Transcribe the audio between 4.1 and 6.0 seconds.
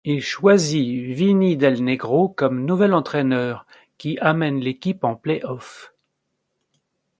amène l'équipe en play-offs.